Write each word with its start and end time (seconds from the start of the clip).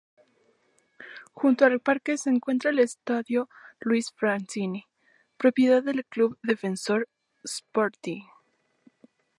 Junto 1.33 1.63
al 1.65 1.79
parque 1.79 2.17
se 2.17 2.31
encuentra 2.31 2.71
el 2.71 2.79
Estadio 2.79 3.49
Luis 3.79 4.11
Franzini, 4.15 4.87
propiedad 5.37 5.83
del 5.83 6.05
club 6.07 6.39
Defensor 6.41 7.07
Sporting. 7.43 8.23